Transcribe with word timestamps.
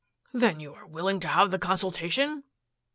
"Then 0.33 0.59
you 0.59 0.73
are 0.73 0.87
willing 0.87 1.19
to 1.19 1.27
have 1.27 1.51
the 1.51 1.59
consultation!" 1.59 2.43